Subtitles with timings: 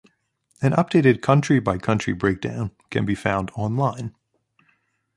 [0.63, 4.15] An updated country by country breakdown can be found online.